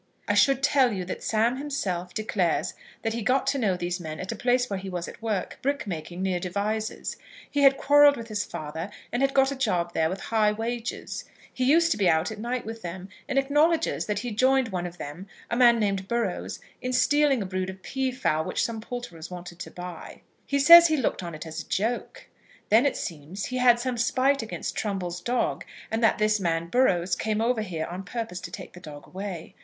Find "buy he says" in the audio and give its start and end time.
19.69-20.87